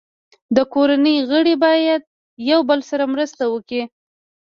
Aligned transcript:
د 0.55 0.57
کورنۍ 0.73 1.17
غړي 1.29 1.55
باید 1.65 2.01
یو 2.51 2.59
بل 2.69 2.79
سره 2.89 3.03
مرسته 3.13 3.43
وکړي. 3.53 3.83